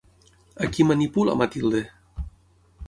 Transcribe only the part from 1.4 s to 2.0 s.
Matilde?